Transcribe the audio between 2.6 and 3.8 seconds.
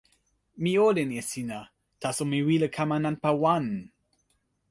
kama nanpa wan.